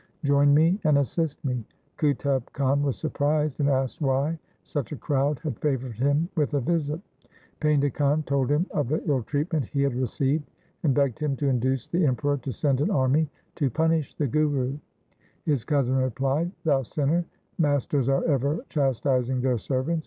[0.23, 1.63] Join me and assist me.'
[1.99, 6.59] Qutub Khan was surprised, and asked why such a crowd had favoured him with a
[6.59, 6.99] visit.
[7.61, 10.49] Painda Khan told him of the ill treatment he had received,
[10.81, 14.75] and begged him to induce the Emperor to send an army to punish the Guru.
[15.45, 17.23] His cousin replied,' Thou sinner,
[17.59, 19.99] masters are ever chastising their servants.